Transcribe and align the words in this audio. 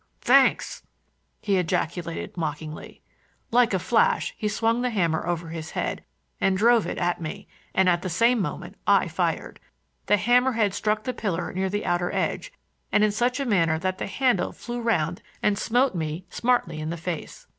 "Thanks!" 0.21 0.81
he 1.41 1.57
ejaculated 1.59 2.35
mockingly. 2.35 3.03
Like 3.51 3.71
a 3.71 3.77
flash 3.77 4.33
he 4.35 4.47
swung 4.47 4.81
the 4.81 4.89
hammer 4.89 5.27
over 5.27 5.49
his 5.49 5.69
head 5.69 6.03
and 6.39 6.57
drove 6.57 6.87
it 6.87 6.97
at 6.97 7.21
me, 7.21 7.47
and 7.75 7.87
at 7.87 8.01
the 8.01 8.09
same 8.09 8.41
moment 8.41 8.77
I 8.87 9.07
fired. 9.07 9.59
The 10.07 10.17
hammer 10.17 10.53
head 10.53 10.73
struck 10.73 11.03
the 11.03 11.13
pillar 11.13 11.53
near 11.53 11.69
the 11.69 11.85
outer 11.85 12.11
edge 12.15 12.51
and 12.91 13.03
in 13.03 13.11
such 13.11 13.39
a 13.39 13.45
manner 13.45 13.77
that 13.77 13.99
the 13.99 14.07
handle 14.07 14.51
flew 14.53 14.81
around 14.81 15.21
and 15.43 15.55
smote 15.55 15.93
me 15.93 16.25
smartly 16.31 16.79
in 16.79 16.89
the 16.89 16.97
face. 16.97 17.45